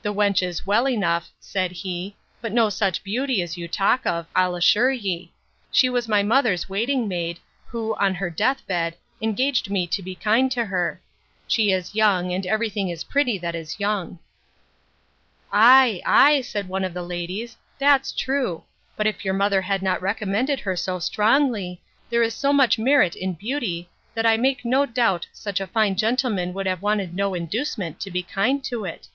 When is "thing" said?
12.70-12.88